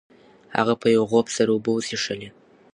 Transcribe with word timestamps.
هغه 0.57 0.73
په 0.81 0.87
یو 0.95 1.03
غوپ 1.11 1.27
سره 1.35 1.49
اوبه 1.53 1.71
وڅښلې. 1.73 2.29